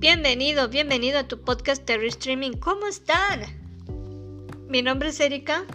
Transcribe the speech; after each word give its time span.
Bienvenido, 0.00 0.70
bienvenido 0.70 1.18
a 1.18 1.28
tu 1.28 1.42
podcast 1.42 1.84
Terry 1.84 2.08
Streaming. 2.08 2.52
¿Cómo 2.52 2.86
están? 2.86 3.42
Mi 4.66 4.80
nombre 4.80 5.10
es 5.10 5.20
Erika. 5.20 5.66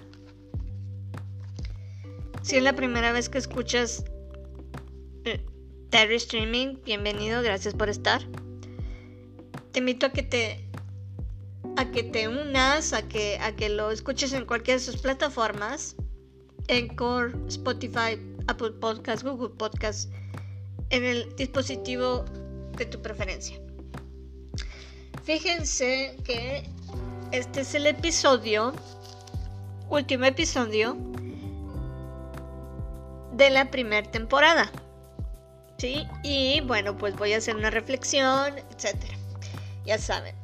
Si 2.41 2.55
es 2.55 2.63
la 2.63 2.73
primera 2.73 3.11
vez 3.11 3.29
que 3.29 3.37
escuchas 3.37 4.03
eh, 5.25 5.45
Terry 5.91 6.15
Streaming, 6.15 6.77
bienvenido, 6.83 7.43
gracias 7.43 7.75
por 7.75 7.87
estar. 7.87 8.23
Te 9.71 9.77
invito 9.77 10.07
a 10.07 10.09
que 10.11 10.23
te 10.23 10.67
a 11.77 11.91
que 11.91 12.01
te 12.01 12.27
unas, 12.27 12.93
a 12.93 13.07
que 13.07 13.37
a 13.37 13.55
que 13.55 13.69
lo 13.69 13.91
escuches 13.91 14.33
en 14.33 14.47
cualquiera 14.47 14.79
de 14.79 14.85
sus 14.85 14.97
plataformas, 14.97 15.97
Encore, 16.67 17.31
Spotify, 17.47 18.19
Apple 18.47 18.71
Podcasts, 18.71 19.23
Google 19.23 19.55
Podcasts, 19.55 20.09
en 20.89 21.03
el 21.03 21.35
dispositivo 21.35 22.25
de 22.75 22.87
tu 22.87 22.99
preferencia. 23.03 23.64
Fíjense 25.25 26.15
que 26.23 26.69
este 27.31 27.61
es 27.61 27.73
el 27.73 27.87
episodio, 27.87 28.73
último 29.89 30.25
episodio 30.25 30.95
de 33.31 33.49
la 33.49 33.71
primera 33.71 34.07
temporada. 34.11 34.71
¿Sí? 35.79 36.07
Y 36.21 36.61
bueno, 36.61 36.95
pues 36.95 37.15
voy 37.15 37.33
a 37.33 37.37
hacer 37.37 37.55
una 37.55 37.71
reflexión, 37.71 38.53
etcétera. 38.69 39.17
Ya 39.83 39.97
saben. 39.97 40.35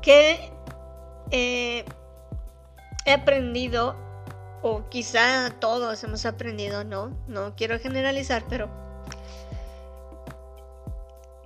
Que 0.00 0.52
eh, 1.32 1.84
he 3.06 3.12
aprendido, 3.12 3.96
o 4.62 4.88
quizá 4.88 5.50
todos 5.58 6.04
hemos 6.04 6.24
aprendido, 6.26 6.84
no, 6.84 7.10
no 7.26 7.56
quiero 7.56 7.80
generalizar, 7.80 8.44
pero 8.48 8.70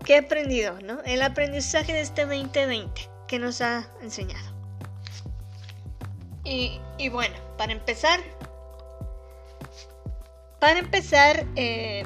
¿qué 0.04 0.14
he 0.14 0.18
aprendido? 0.18 0.78
¿no? 0.80 1.00
El 1.04 1.22
aprendizaje 1.22 1.92
de 1.92 2.00
este 2.00 2.22
2020 2.22 3.08
que 3.28 3.38
nos 3.38 3.60
ha 3.60 3.88
enseñado. 4.02 4.52
Y, 6.44 6.80
bueno, 7.10 7.34
para 7.56 7.72
empezar, 7.72 8.20
para 10.60 10.80
empezar, 10.80 11.46
eh, 11.56 12.04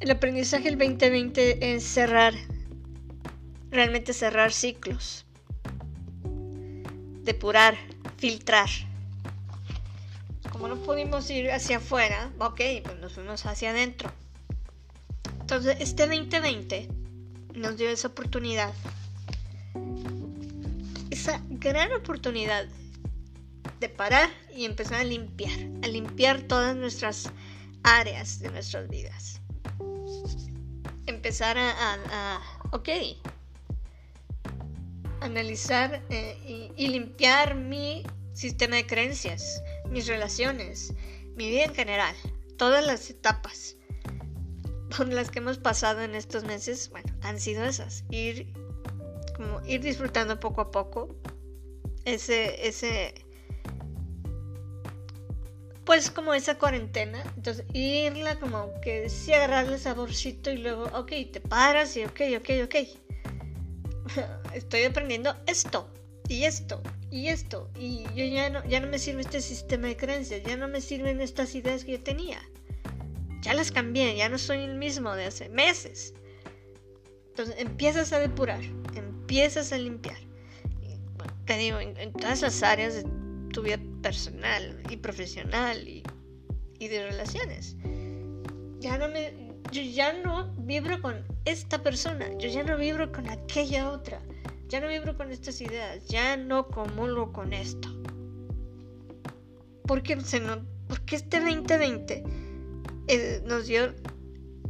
el 0.00 0.10
aprendizaje 0.10 0.64
del 0.64 0.78
2020 0.78 1.74
es 1.74 1.84
cerrar, 1.84 2.34
realmente 3.70 4.12
cerrar 4.12 4.52
ciclos, 4.52 5.26
depurar, 7.24 7.76
filtrar. 8.16 8.68
Como 10.50 10.68
no 10.68 10.76
pudimos 10.76 11.28
ir 11.30 11.50
hacia 11.50 11.78
afuera, 11.78 12.30
ok, 12.38 12.60
pues 12.84 12.98
nos 13.00 13.12
fuimos 13.12 13.44
hacia 13.44 13.70
adentro. 13.70 14.10
Entonces, 15.46 15.76
este 15.78 16.08
2020 16.08 16.88
nos 17.54 17.76
dio 17.76 17.88
esa 17.88 18.08
oportunidad, 18.08 18.74
esa 21.12 21.40
gran 21.50 21.92
oportunidad 21.92 22.66
de 23.78 23.88
parar 23.88 24.28
y 24.52 24.64
empezar 24.64 25.02
a 25.02 25.04
limpiar, 25.04 25.56
a 25.84 25.86
limpiar 25.86 26.42
todas 26.42 26.74
nuestras 26.74 27.30
áreas 27.84 28.40
de 28.40 28.50
nuestras 28.50 28.88
vidas. 28.88 29.40
Empezar 31.06 31.56
a, 31.58 32.40
ok, 32.72 32.88
analizar 35.20 36.02
eh, 36.10 36.72
y, 36.76 36.88
limpiar 36.88 37.54
mi 37.54 38.02
sistema 38.32 38.74
de 38.74 38.86
creencias, 38.88 39.62
mis 39.90 40.08
relaciones, 40.08 40.92
mi 41.36 41.48
vida 41.50 41.66
en 41.66 41.74
general, 41.76 42.16
todas 42.58 42.84
las 42.84 43.08
etapas 43.10 43.76
por 44.96 45.08
las 45.08 45.30
que 45.30 45.38
hemos 45.38 45.58
pasado 45.58 46.02
en 46.02 46.14
estos 46.14 46.44
meses, 46.44 46.90
bueno, 46.90 47.12
han 47.22 47.40
sido 47.40 47.64
esas, 47.64 48.04
ir 48.10 48.52
como 49.36 49.60
ir 49.66 49.82
disfrutando 49.82 50.40
poco 50.40 50.62
a 50.62 50.70
poco 50.70 51.14
ese 52.04 52.66
ese 52.66 53.26
pues 55.86 56.10
como 56.10 56.34
esa 56.34 56.58
cuarentena, 56.58 57.22
entonces 57.36 57.64
irla 57.72 58.40
como 58.40 58.72
que 58.80 59.08
sí 59.08 59.32
agarrarle 59.32 59.78
saborcito 59.78 60.50
y 60.50 60.58
luego, 60.58 60.90
ok, 60.92 61.12
te 61.32 61.40
paras 61.40 61.96
y 61.96 62.04
ok, 62.04 62.20
ok, 62.38 62.50
ok. 62.64 62.74
Estoy 64.54 64.82
aprendiendo 64.82 65.36
esto 65.46 65.88
y 66.28 66.42
esto 66.42 66.82
y 67.12 67.28
esto 67.28 67.70
y 67.78 68.02
yo 68.16 68.24
ya 68.24 68.50
no, 68.50 68.64
ya 68.66 68.80
no 68.80 68.88
me 68.88 68.98
sirve 68.98 69.20
este 69.20 69.40
sistema 69.40 69.86
de 69.86 69.96
creencias, 69.96 70.42
ya 70.42 70.56
no 70.56 70.66
me 70.66 70.80
sirven 70.80 71.20
estas 71.20 71.54
ideas 71.54 71.84
que 71.84 71.92
yo 71.92 72.02
tenía. 72.02 72.40
Ya 73.46 73.54
las 73.54 73.70
cambié, 73.70 74.16
ya 74.16 74.28
no 74.28 74.38
soy 74.38 74.58
el 74.58 74.74
mismo 74.74 75.14
de 75.14 75.26
hace 75.26 75.48
meses. 75.48 76.12
Entonces 77.28 77.54
empiezas 77.58 78.12
a 78.12 78.18
depurar, 78.18 78.60
empiezas 78.96 79.72
a 79.72 79.78
limpiar. 79.78 80.16
te 81.44 81.56
digo, 81.56 81.78
en, 81.78 81.96
en 81.96 82.12
todas 82.12 82.42
las 82.42 82.64
áreas 82.64 82.94
de 82.94 83.04
tu 83.52 83.62
vida 83.62 83.78
personal 84.02 84.82
y 84.90 84.96
profesional 84.96 85.86
y, 85.86 86.02
de 86.80 87.08
relaciones. 87.08 87.76
Ya 88.80 88.98
no 88.98 89.06
me, 89.06 89.32
yo 89.70 89.80
ya 89.80 90.12
no 90.12 90.52
vibro 90.58 91.00
con 91.00 91.24
esta 91.44 91.80
persona, 91.84 92.26
yo 92.38 92.48
ya 92.48 92.64
no 92.64 92.76
vibro 92.76 93.12
con 93.12 93.30
aquella 93.30 93.92
otra, 93.92 94.20
ya 94.66 94.80
no 94.80 94.88
vibro 94.88 95.16
con 95.16 95.30
estas 95.30 95.60
ideas, 95.60 96.04
ya 96.08 96.36
no 96.36 96.66
comulgo 96.66 97.32
con 97.32 97.52
esto. 97.52 97.88
Porque, 99.86 100.20
se 100.20 100.40
no, 100.40 100.66
porque 100.88 101.14
este 101.14 101.38
2020 101.38 102.24
nos 103.44 103.66
dio, 103.66 103.94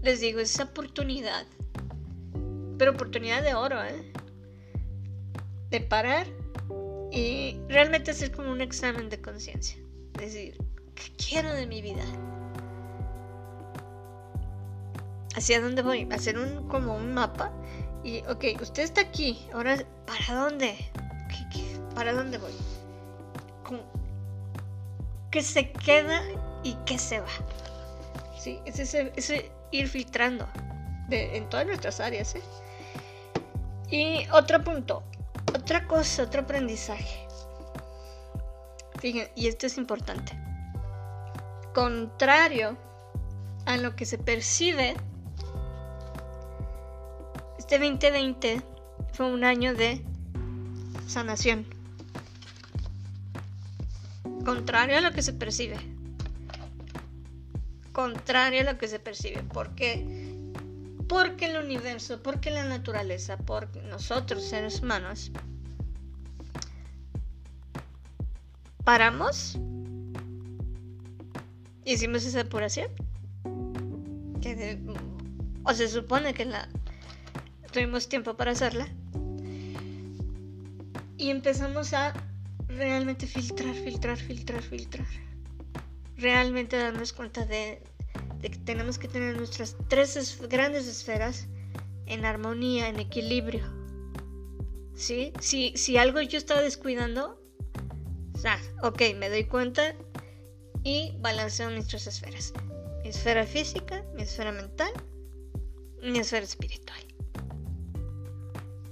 les 0.03 0.21
digo, 0.21 0.41
esa 0.41 0.65
oportunidad, 0.65 1.47
pero 2.79 2.93
oportunidad 2.93 3.43
de 3.43 3.55
oro, 3.55 3.83
¿eh? 3.83 4.13
De 5.71 5.81
parar 5.81 6.27
y 7.13 7.59
realmente 7.69 8.11
hacer 8.11 8.33
como 8.33 8.51
un 8.51 8.61
examen 8.61 9.09
de 9.09 9.21
conciencia. 9.21 9.79
Decir, 10.19 10.57
¿qué 10.95 11.13
quiero 11.17 11.53
de 11.53 11.67
mi 11.67 11.83
vida? 11.83 12.05
¿Hacia 15.35 15.61
dónde 15.61 15.83
voy? 15.83 16.09
Hacer 16.13 16.39
un, 16.39 16.69
como 16.69 16.97
un 16.97 17.13
mapa. 17.13 17.53
Y, 18.05 18.21
ok, 18.29 18.61
usted 18.63 18.85
está 18.85 19.01
aquí. 19.03 19.47
Ahora, 19.53 19.77
¿para 20.07 20.41
dónde? 20.41 20.77
para 21.97 22.13
dónde 22.13 22.37
voy? 22.37 22.53
¿Qué 25.31 25.43
se 25.43 25.73
queda 25.73 26.23
y 26.63 26.75
qué 26.85 26.99
se 26.99 27.21
va? 27.21 27.27
Sí, 28.39 28.61
es 28.65 28.79
ese, 28.79 29.51
ir 29.71 29.89
filtrando 29.89 30.49
en 31.11 31.49
todas 31.49 31.67
nuestras 31.67 32.01
áreas. 32.01 32.35
¿eh? 32.35 32.43
Y 33.91 34.27
otro 34.33 34.63
punto, 34.63 35.03
otra 35.55 35.87
cosa, 35.87 36.25
otro 36.25 36.43
aprendizaje. 36.43 37.27
Fíjense, 39.01 39.33
y 39.37 39.47
esto 39.49 39.67
es 39.67 39.79
importante. 39.79 40.33
Contrario 41.75 42.77
a 43.67 43.77
lo 43.77 43.95
que 43.95 44.07
se 44.07 44.19
percibe, 44.19 44.95
este 47.59 47.79
2020 47.79 48.63
fue 49.13 49.27
un 49.27 49.45
año 49.45 49.75
de 49.75 50.05
sanación. 51.07 51.67
Contrario 54.45 54.99
a 54.99 55.01
lo 55.01 55.13
que 55.13 55.23
se 55.23 55.33
percibe. 55.33 55.96
Contrario 57.97 58.61
a 58.61 58.65
lo 58.65 58.77
que 58.77 58.89
se 58.89 58.99
percibe. 58.99 59.43
Porque 59.55 60.05
porque 61.09 61.47
el 61.47 61.65
universo, 61.65 62.23
porque 62.23 62.51
la 62.51 62.65
naturaleza, 62.65 63.39
porque 63.39 63.81
nosotros 63.81 64.45
seres 64.45 64.83
humanos, 64.83 65.31
paramos, 68.85 69.57
hicimos 71.87 72.27
esa 72.27 72.43
depuración, 72.45 72.91
que 74.43 74.79
o 75.63 75.73
se 75.73 75.89
supone 75.89 76.35
que 76.35 76.45
la 76.45 76.69
tuvimos 77.73 78.11
tiempo 78.11 78.37
para 78.37 78.51
hacerla, 78.51 78.87
y 81.17 81.31
empezamos 81.31 81.95
a 81.95 82.13
realmente 82.69 83.27
filtrar, 83.27 83.75
filtrar, 83.75 84.19
filtrar, 84.19 84.61
filtrar, 84.61 85.07
realmente 86.17 86.77
darnos 86.77 87.13
cuenta 87.13 87.45
de 87.45 87.83
que 88.41 88.59
tenemos 88.59 88.99
que 88.99 89.09
tener 89.09 89.37
nuestras 89.37 89.77
tres 89.89 90.39
grandes 90.49 90.87
esferas 90.87 91.49
en 92.07 92.25
armonía, 92.25 92.89
en 92.89 93.01
equilibrio. 93.01 93.65
¿Sí? 94.95 95.33
Si, 95.41 95.73
si 95.77 95.99
algo 95.99 96.21
yo 96.21 96.39
estaba 96.39 96.63
descuidando, 96.63 97.41
ok, 98.83 99.03
me 99.17 99.29
doy 99.29 99.45
cuenta 99.45 99.95
y 100.85 101.15
balanceo 101.19 101.71
mis 101.71 101.87
tres 101.87 102.07
esferas. 102.07 102.53
Mi 103.03 103.09
esfera 103.11 103.45
física, 103.45 104.05
mi 104.15 104.23
esfera 104.23 104.53
mental, 104.53 104.93
mi 106.03 106.19
esfera 106.19 106.45
espiritual. 106.45 107.01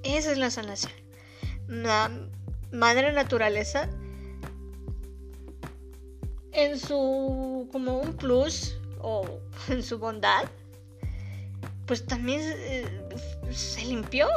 Esa 0.02 0.32
es 0.32 0.38
la 0.38 0.50
sanación. 0.50 0.92
La 1.68 2.10
madre 2.72 3.12
naturaleza 3.12 3.88
en 6.54 6.78
su 6.78 7.68
como 7.72 7.98
un 7.98 8.14
plus 8.14 8.76
o 9.00 9.40
en 9.68 9.82
su 9.82 9.98
bondad, 9.98 10.44
pues 11.86 12.06
también 12.06 12.40
eh, 12.42 12.88
se 13.50 13.84
limpió. 13.84 14.28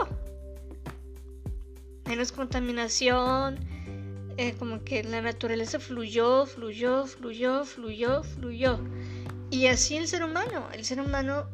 Menos 2.06 2.32
contaminación, 2.32 3.60
eh, 4.38 4.54
como 4.58 4.84
que 4.84 5.04
la 5.04 5.22
naturaleza 5.22 5.80
fluyó, 5.80 6.46
fluyó, 6.46 7.06
fluyó, 7.06 7.66
fluyó, 7.66 8.24
fluyó. 8.24 8.80
Y 9.50 9.68
así 9.68 9.98
el 9.98 10.08
ser 10.08 10.24
humano, 10.24 10.68
el 10.74 10.86
ser 10.86 11.02
humano 11.02 11.48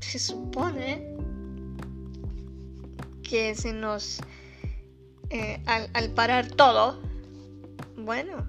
se 0.00 0.18
supone 0.18 1.16
que 3.22 3.54
se 3.54 3.72
nos, 3.72 4.20
eh, 5.30 5.62
al, 5.66 6.10
parar 6.10 6.48
todo, 6.48 7.00
bueno, 7.96 8.44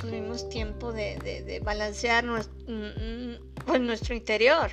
tuvimos 0.00 0.48
tiempo 0.48 0.92
de, 0.92 1.60
balancear 1.64 2.24
nuestro, 2.24 2.54
mm, 2.66 3.30
mm, 3.30 3.36
pues, 3.66 3.80
nuestro 3.80 4.14
interior, 4.14 4.70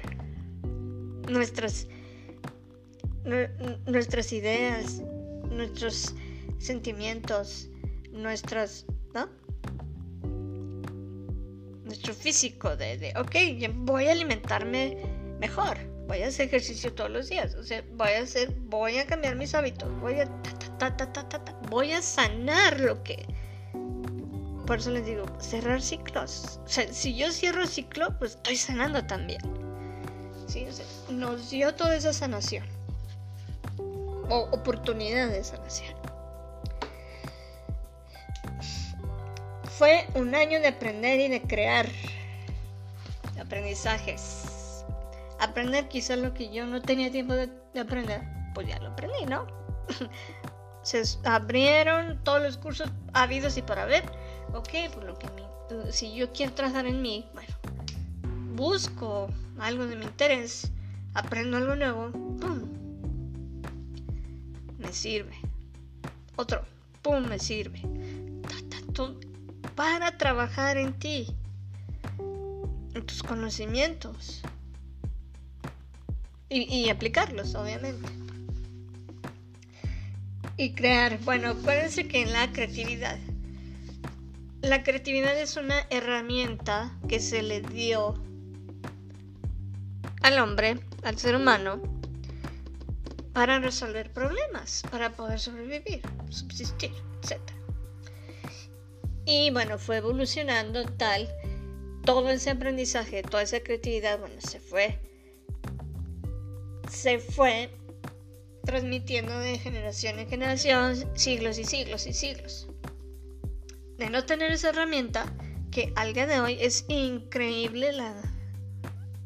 nuestras, 1.30 1.88
nuestras 3.86 4.32
ideas, 4.32 5.02
nuestros 5.50 6.14
sentimientos, 6.60 7.70
nuestros, 8.12 8.86
¿no? 9.14 9.30
Nuestro 11.84 12.14
físico 12.14 12.76
de, 12.76 12.98
de, 12.98 13.14
ok, 13.18 13.36
voy 13.86 14.08
a 14.08 14.12
alimentarme 14.12 14.98
mejor, 15.40 15.78
voy 16.08 16.22
a 16.22 16.28
hacer 16.28 16.48
ejercicio 16.48 16.94
todos 16.94 17.12
los 17.12 17.30
días, 17.30 17.56
o 17.56 17.64
sea, 17.64 17.84
voy 17.94 18.10
a 18.10 18.22
hacer, 18.22 18.52
voy 18.68 18.98
a 18.98 19.06
cambiar 19.06 19.36
mis 19.36 19.54
hábitos, 19.54 19.90
voy 20.00 20.20
a, 20.20 20.30
voy 21.70 21.92
a 21.92 22.02
sanar 22.02 22.80
lo 22.80 23.04
que, 23.04 23.26
por 24.66 24.80
eso 24.80 24.92
les 24.92 25.06
digo, 25.06 25.26
cerrar 25.40 25.82
ciclos. 25.82 26.60
O 26.66 26.68
sea, 26.68 26.92
si 26.92 27.16
yo 27.16 27.32
cierro 27.32 27.66
ciclo, 27.68 28.18
pues 28.18 28.32
estoy 28.36 28.58
sanando 28.58 29.06
también. 29.06 29.42
Nos 31.10 31.50
dio 31.50 31.74
toda 31.76 31.96
esa 31.96 32.14
sanación. 32.14 32.66
O 34.30 34.48
oportunidad 34.52 35.28
de 35.30 35.44
sanación. 35.44 35.96
Fue 39.78 40.08
un 40.14 40.34
año 40.34 40.60
de 40.62 40.68
aprender 40.70 41.20
y 41.20 41.28
de 41.28 41.42
crear 41.42 41.88
aprendizajes. 43.40 44.86
Aprender 45.40 45.88
quizás 45.90 46.18
lo 46.18 46.34
que 46.34 46.50
yo 46.50 46.66
no 46.66 46.82
tenía 46.82 47.12
tiempo 47.12 47.34
de, 47.34 47.50
aprender, 47.80 48.22
pues 48.54 48.68
ya 48.68 48.80
lo 48.80 48.90
aprendí, 48.90 49.26
¿no? 49.26 49.46
Se 50.82 51.04
abrieron 51.26 52.24
todos 52.24 52.42
los 52.42 52.58
cursos 52.58 52.90
habidos 53.14 53.58
y 53.58 53.62
para 53.62 53.86
ver 53.86 54.04
ok, 54.54 54.70
pues 54.94 55.06
lo 55.06 55.18
que 55.18 55.28
si 55.92 56.14
yo 56.14 56.32
quiero 56.32 56.54
trazar 56.54 56.86
en 56.86 57.02
mí, 57.02 57.26
bueno, 57.34 57.54
busco 58.56 59.28
algo 59.60 59.88
de 59.88 59.96
mi 59.96 60.06
interés, 60.06 60.72
aprendo 61.14 61.58
algo 61.58 61.76
nuevo, 61.76 62.12
¡pum! 62.12 62.70
Me 64.78 64.94
sirve. 64.94 65.36
Otro, 66.36 66.64
¡pum! 67.02 67.26
Me 67.28 67.40
sirve. 67.40 67.82
para 69.76 70.18
trabajar 70.18 70.78
en 70.78 70.94
ti, 70.94 71.28
en 72.94 73.06
tus 73.06 73.22
conocimientos 73.24 74.42
y, 76.48 76.90
aplicarlos, 76.90 77.56
obviamente. 77.56 78.08
Y 80.56 80.72
crear, 80.72 81.20
bueno, 81.26 81.50
acuérdense 81.50 82.08
que 82.08 82.22
en 82.22 82.32
la 82.32 82.50
creatividad 82.54 83.18
la 84.66 84.84
creatividad 84.84 85.40
es 85.40 85.58
una 85.58 85.86
herramienta 85.92 86.98
que 87.08 87.20
se 87.20 87.44
le 87.44 87.62
dio 87.62 88.16
al 90.24 90.40
hombre, 90.40 90.80
al 91.04 91.20
ser 91.20 91.36
humano, 91.36 91.82
para 93.32 93.60
resolver 93.60 94.12
problemas, 94.12 94.82
para 94.90 95.12
poder 95.12 95.40
sobrevivir, 95.40 96.02
subsistir, 96.30 96.92
etc. 97.22 97.40
Y 99.26 99.52
bueno, 99.52 99.78
fue 99.78 99.98
evolucionando 99.98 100.84
tal, 100.86 101.30
todo 102.04 102.30
ese 102.32 102.50
aprendizaje, 102.50 103.22
toda 103.22 103.44
esa 103.44 103.60
creatividad, 103.60 104.20
bueno, 104.20 104.42
se 104.42 104.60
fue, 104.60 105.00
se 106.90 107.20
fue 107.20 107.70
transmitiendo 108.64 109.38
de 109.38 109.60
generación 109.60 110.18
en 110.18 110.28
generación, 110.28 110.96
siglos 111.16 111.60
y 111.60 111.66
siglos 111.66 112.08
y 112.08 112.14
siglos 112.14 112.68
de 113.98 114.10
no 114.10 114.26
tener 114.26 114.52
esa 114.52 114.70
herramienta, 114.70 115.26
que 115.72 115.92
al 115.96 116.14
día 116.14 116.28
de 116.28 116.40
hoy 116.40 116.58
es 116.60 116.86
increíble 116.88 117.92
la 117.92 118.14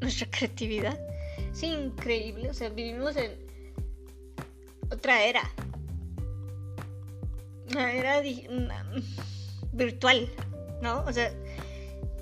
nuestra 0.01 0.27
creatividad. 0.30 1.00
Es 1.51 1.63
increíble, 1.63 2.50
o 2.50 2.54
sea, 2.54 2.69
vivimos 2.69 3.16
en 3.16 3.31
otra 4.92 5.24
era. 5.24 5.42
Una 7.71 7.94
era 7.94 8.21
virtual, 9.74 10.30
¿no? 10.81 11.04
O 11.06 11.13
sea, 11.13 11.31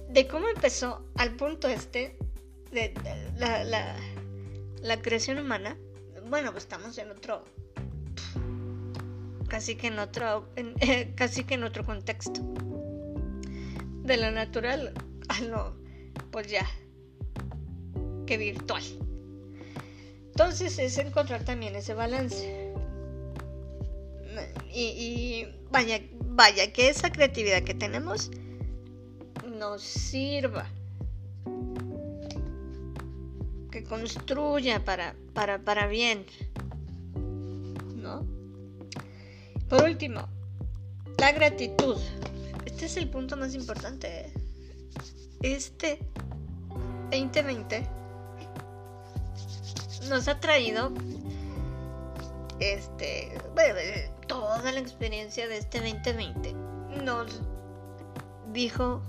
de 0.10 0.28
cómo 0.28 0.48
empezó 0.50 1.06
al 1.16 1.36
punto 1.36 1.68
este 1.68 2.18
de, 2.72 2.94
la, 3.38 3.64
la, 3.64 3.96
la 4.82 5.02
creación 5.02 5.40
humana. 5.40 5.78
Bueno, 6.28 6.52
pues 6.52 6.66
estamos 6.66 6.98
en 6.98 7.12
otro 7.12 7.46
casi 9.48 9.76
que 9.76 9.88
en 9.88 10.00
otro, 10.00 10.50
casi 11.16 11.44
que 11.44 11.56
en 11.56 11.64
otro 11.64 11.86
contexto. 11.86 12.42
De 14.04 14.18
lo 14.18 14.32
natural 14.32 14.94
a 15.28 15.42
lo, 15.42 15.76
pues 16.32 16.48
ya, 16.48 16.66
que 18.26 18.38
virtual. 18.38 18.84
Entonces 20.28 20.78
es 20.80 20.98
encontrar 20.98 21.44
también 21.44 21.76
ese 21.76 21.94
balance. 21.94 22.74
Y, 24.72 24.84
y, 24.84 25.56
vaya, 25.72 26.00
vaya, 26.28 26.72
que 26.72 26.90
esa 26.90 27.12
creatividad 27.12 27.64
que 27.64 27.74
tenemos 27.74 28.30
nos 29.58 29.82
sirva. 29.82 30.70
Que 33.72 33.84
construya 33.84 34.86
para, 34.86 35.16
para, 35.34 35.60
para 35.60 35.88
bien. 35.88 36.26
¿No? 37.96 38.37
Por 39.70 39.84
último, 39.84 40.28
la 41.18 41.32
gratitud. 41.34 41.98
Este 42.66 42.86
es 42.86 42.98
el 42.98 43.10
punto 43.10 43.36
más 43.36 43.54
importante. 43.54 44.32
Este 45.42 46.00
2020 47.12 47.88
nos 50.10 50.28
ha 50.28 50.40
traído 50.40 50.92
este 52.60 53.40
toda 54.28 54.72
la 54.72 54.80
experiencia 54.80 55.48
de 55.48 55.58
este 55.58 55.80
2020 55.80 56.54
nos 57.04 57.42
dijo 58.52 59.02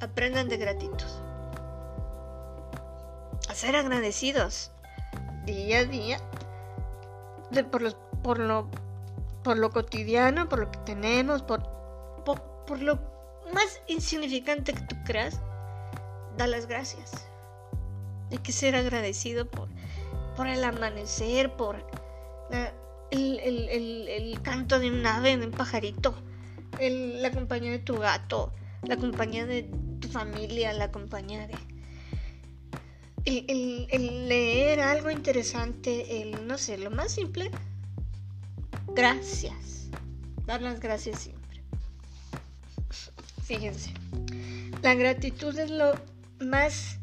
aprendan 0.00 0.48
de 0.48 0.56
gratitud 0.56 1.06
a 3.48 3.54
ser 3.54 3.76
agradecidos 3.76 4.72
día 5.44 5.80
a 5.80 5.84
día 5.84 6.18
de 7.50 7.64
por 7.64 7.82
los 7.82 7.96
por 8.22 8.38
lo 8.38 8.68
por 9.44 9.58
lo 9.58 9.70
cotidiano, 9.70 10.48
por 10.48 10.58
lo 10.58 10.70
que 10.70 10.78
tenemos, 10.78 11.42
por, 11.42 11.62
por, 12.24 12.80
lo 12.80 12.98
más 13.52 13.80
insignificante 13.86 14.72
que 14.72 14.80
tú 14.80 14.96
creas, 15.04 15.38
da 16.36 16.46
las 16.48 16.66
gracias. 16.66 17.28
Hay 18.32 18.38
que 18.38 18.52
ser 18.52 18.74
agradecido 18.74 19.48
por, 19.48 19.68
por 20.34 20.48
el 20.48 20.64
amanecer, 20.64 21.54
por 21.54 21.76
el, 23.10 24.38
canto 24.42 24.78
de 24.78 24.90
un 24.90 25.06
ave, 25.06 25.36
de 25.36 25.46
un 25.46 25.52
pajarito, 25.52 26.14
la 26.80 27.30
compañía 27.30 27.70
de 27.70 27.78
tu 27.78 27.98
gato, 27.98 28.52
la 28.82 28.96
compañía 28.96 29.44
de 29.46 29.70
tu 30.00 30.08
familia, 30.08 30.72
la 30.72 30.90
compañía 30.90 31.46
de... 31.46 31.54
el 33.26 34.28
leer 34.28 34.80
algo 34.80 35.10
interesante, 35.10 36.22
el, 36.22 36.46
no 36.46 36.56
sé, 36.56 36.78
lo 36.78 36.90
más 36.90 37.12
simple, 37.12 37.50
gracias. 38.94 39.88
Dar 40.46 40.62
las 40.62 40.80
gracias 40.80 41.20
siempre. 41.20 41.62
Fíjense. 43.42 43.92
La 44.82 44.94
gratitud 44.94 45.58
es 45.58 45.70
lo 45.70 45.94
más 46.40 46.98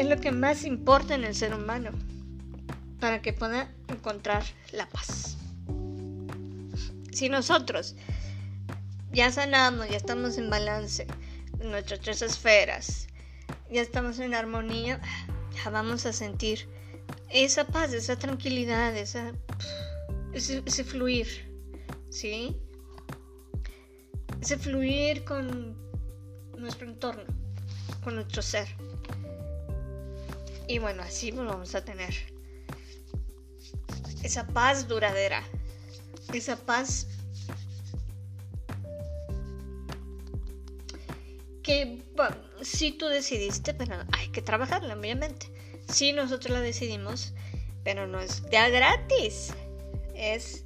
es 0.00 0.06
lo 0.06 0.18
que 0.18 0.32
más 0.32 0.64
importa 0.64 1.14
en 1.14 1.24
el 1.24 1.34
ser 1.34 1.54
humano 1.54 1.90
para 3.00 3.20
que 3.20 3.34
pueda 3.34 3.70
encontrar 3.88 4.42
la 4.72 4.88
paz. 4.88 5.36
Si 7.12 7.28
nosotros 7.28 7.96
ya 9.12 9.30
sanamos, 9.30 9.90
ya 9.90 9.98
estamos 9.98 10.38
en 10.38 10.48
balance 10.48 11.06
en 11.60 11.70
nuestras 11.70 12.00
tres 12.00 12.22
esferas, 12.22 13.08
ya 13.70 13.82
estamos 13.82 14.18
en 14.20 14.34
armonía, 14.34 15.00
ya 15.54 15.68
vamos 15.68 16.06
a 16.06 16.14
sentir 16.14 16.66
esa 17.28 17.66
paz, 17.66 17.92
esa 17.92 18.16
tranquilidad, 18.16 18.96
esa 18.96 19.32
ese, 20.32 20.84
fluir, 20.84 21.26
¿sí? 22.08 22.56
Ese 24.40 24.56
fluir 24.56 25.24
con 25.24 25.76
nuestro 26.58 26.86
entorno, 26.86 27.24
con 28.02 28.14
nuestro 28.14 28.42
ser. 28.42 28.68
Y 30.68 30.78
bueno, 30.78 31.02
así 31.02 31.30
vamos 31.30 31.74
a 31.74 31.84
tener 31.84 32.14
esa 34.22 34.46
paz 34.46 34.86
duradera, 34.86 35.42
esa 36.32 36.56
paz 36.56 37.06
que 41.62 42.02
si 42.62 42.92
tú 42.92 43.06
decidiste, 43.06 43.74
pero 43.74 43.96
hay 44.12 44.28
que 44.28 44.42
trabajarla, 44.42 44.94
obviamente. 44.94 45.50
Si 45.88 46.12
nosotros 46.12 46.52
la 46.52 46.60
decidimos, 46.60 47.32
pero 47.84 48.06
no 48.06 48.20
es 48.20 48.42
de 48.42 48.70
gratis, 48.70 49.52
es, 50.20 50.64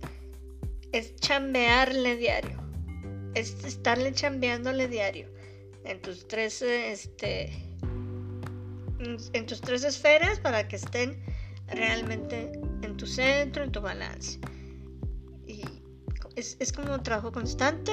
es 0.92 1.14
chambearle 1.16 2.16
diario, 2.16 2.58
es 3.34 3.64
estarle 3.64 4.12
chambeándole 4.12 4.88
diario 4.88 5.28
en 5.84 6.00
tus 6.02 6.26
tres, 6.26 6.60
este, 6.62 7.52
en 8.98 9.46
tus 9.46 9.60
tres 9.60 9.84
esferas 9.84 10.40
para 10.40 10.66
que 10.66 10.76
estén 10.76 11.22
realmente 11.68 12.52
en 12.82 12.96
tu 12.96 13.06
centro, 13.06 13.62
en 13.62 13.72
tu 13.72 13.80
balance. 13.80 14.38
Y 15.46 15.62
es, 16.36 16.56
es 16.58 16.72
como 16.72 16.94
un 16.94 17.02
trabajo 17.02 17.30
constante 17.32 17.92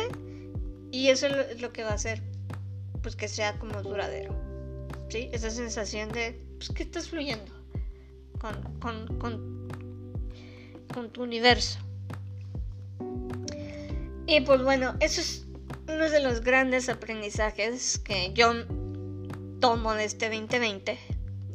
y 0.92 1.10
eso 1.10 1.28
es 1.28 1.62
lo 1.62 1.72
que 1.72 1.84
va 1.84 1.92
a 1.92 1.96
hacer 1.96 2.22
pues 3.02 3.16
que 3.16 3.28
sea 3.28 3.58
como 3.60 3.82
duradero. 3.82 4.36
¿Sí? 5.10 5.30
Esa 5.34 5.50
sensación 5.50 6.10
de 6.12 6.40
pues, 6.58 6.70
que 6.70 6.84
estás 6.84 7.10
fluyendo 7.10 7.52
con, 8.40 8.80
con, 8.80 9.20
con, 9.20 9.61
con 10.94 11.10
tu 11.10 11.24
universo. 11.24 11.80
Y 14.28 14.42
pues 14.42 14.64
bueno, 14.64 14.96
eso 15.00 15.22
es 15.22 15.46
uno 15.88 16.10
de 16.10 16.22
los 16.22 16.42
grandes 16.42 16.90
aprendizajes 16.90 18.00
que 18.00 18.32
yo 18.34 18.54
tomo 19.60 19.94
de 19.94 20.06
este 20.06 20.30
2020. 20.30 20.98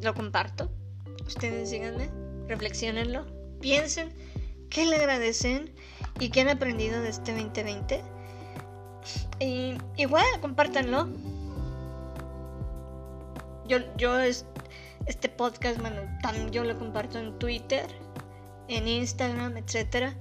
Lo 0.01 0.13
comparto. 0.13 0.69
Ustedes 1.25 1.69
síganme, 1.69 2.09
reflexionenlo, 2.47 3.25
piensen 3.59 4.13
qué 4.69 4.85
le 4.85 4.97
agradecen 4.97 5.73
y 6.19 6.29
qué 6.29 6.41
han 6.41 6.49
aprendido 6.49 7.01
de 7.01 7.09
este 7.09 7.33
2020. 7.33 8.01
Y 9.39 9.77
igual, 9.97 10.25
compártanlo 10.41 11.07
yo, 13.67 13.79
yo 13.97 14.17
este 14.19 15.29
podcast, 15.29 15.79
bueno, 15.79 16.01
también 16.21 16.51
yo 16.51 16.63
lo 16.63 16.77
comparto 16.77 17.19
en 17.19 17.37
Twitter, 17.37 17.87
en 18.67 18.87
Instagram, 18.87 19.57
etc. 19.57 20.13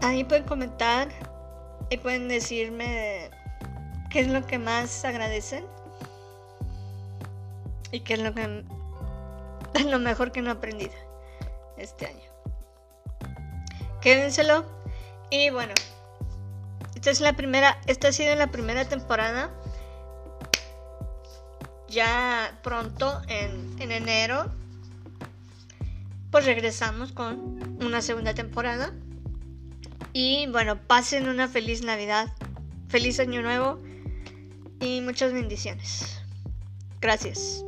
Ahí 0.00 0.24
pueden 0.24 0.44
comentar 0.44 1.08
y 1.90 1.96
pueden 1.96 2.28
decirme 2.28 3.30
qué 4.10 4.20
es 4.20 4.28
lo 4.28 4.46
que 4.46 4.58
más 4.58 5.04
agradecen 5.04 5.64
y 7.90 8.00
qué 8.00 8.14
es 8.14 8.20
lo 8.20 8.34
que 8.34 8.64
lo 9.84 9.98
mejor 9.98 10.32
que 10.32 10.42
no 10.42 10.50
he 10.50 10.52
aprendido 10.52 10.92
este 11.76 12.06
año. 12.06 12.32
Quédenselo 14.00 14.64
y 15.30 15.50
bueno, 15.50 15.72
esta 16.94 17.10
es 17.10 17.20
la 17.20 17.34
primera, 17.34 17.80
esta 17.86 18.08
ha 18.08 18.12
sido 18.12 18.34
la 18.34 18.48
primera 18.48 18.84
temporada 18.84 19.50
ya 21.92 22.58
pronto, 22.62 23.20
en, 23.28 23.76
enero, 23.78 24.50
pues 26.32 26.46
regresamos 26.46 27.12
con 27.12 27.76
una 27.84 28.00
segunda 28.02 28.34
temporada. 28.34 28.92
Y 30.12 30.46
bueno, 30.48 30.80
pasen 30.80 31.28
una 31.28 31.46
feliz 31.46 31.82
Navidad, 31.84 32.32
feliz 32.88 33.20
año 33.20 33.42
nuevo 33.42 33.80
y 34.80 35.00
muchas 35.02 35.32
bendiciones. 35.32 36.20
Gracias. 37.00 37.64